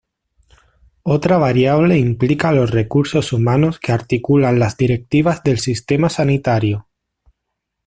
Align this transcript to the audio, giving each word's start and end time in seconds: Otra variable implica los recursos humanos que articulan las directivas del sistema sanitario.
Otra 1.03 1.37
variable 1.37 1.99
implica 1.99 2.51
los 2.51 2.71
recursos 2.71 3.33
humanos 3.33 3.77
que 3.79 3.91
articulan 3.91 4.57
las 4.57 4.75
directivas 4.75 5.43
del 5.43 5.59
sistema 5.59 6.09
sanitario. 6.09 6.87